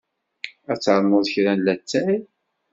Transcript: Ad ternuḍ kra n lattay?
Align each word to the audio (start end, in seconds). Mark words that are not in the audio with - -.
Ad 0.71 0.79
ternuḍ 0.83 1.25
kra 1.33 1.53
n 1.57 1.63
lattay? 1.65 2.17